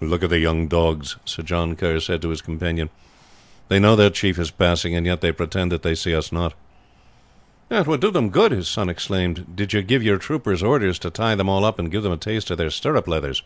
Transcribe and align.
"Look 0.00 0.22
at 0.22 0.30
the 0.30 0.38
young 0.38 0.68
dogs," 0.68 1.16
Sir 1.24 1.42
John 1.42 1.74
Kerr 1.74 1.98
said 1.98 2.22
to 2.22 2.28
his 2.28 2.40
companion. 2.42 2.90
"They 3.66 3.80
know 3.80 3.96
that 3.96 4.02
their 4.04 4.10
chief 4.10 4.38
is 4.38 4.52
passing, 4.52 4.94
and 4.94 5.04
yet 5.04 5.20
they 5.20 5.32
pretend 5.32 5.72
that 5.72 5.82
they 5.82 5.96
see 5.96 6.14
us 6.14 6.30
not." 6.30 6.54
"It 7.70 7.88
would 7.88 8.00
do 8.00 8.12
them 8.12 8.30
good," 8.30 8.52
his 8.52 8.68
son 8.68 8.88
exclaimed, 8.88 9.56
"did 9.56 9.72
you 9.72 9.82
give 9.82 10.04
your 10.04 10.18
troopers 10.18 10.62
orders 10.62 11.00
to 11.00 11.10
tie 11.10 11.34
them 11.34 11.48
all 11.48 11.64
up 11.64 11.80
and 11.80 11.90
give 11.90 12.04
them 12.04 12.12
a 12.12 12.16
taste 12.16 12.52
of 12.52 12.58
their 12.58 12.70
stirrup 12.70 13.08
leathers." 13.08 13.42